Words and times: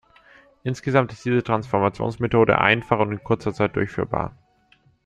Insgesamt 0.63 1.13
ist 1.13 1.25
diese 1.25 1.43
Transformations-Methode 1.43 2.57
einfach 2.57 2.97
und 3.01 3.11
in 3.11 3.23
kurzer 3.23 3.53
Zeit 3.53 3.75
durchführbar. 3.75 4.33